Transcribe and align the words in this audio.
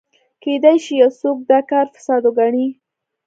کېدای 0.43 0.77
شي 0.83 0.93
یو 1.01 1.11
څوک 1.19 1.37
دا 1.49 1.59
کار 1.69 1.85
فساد 1.93 2.21
وګڼي. 2.25 2.67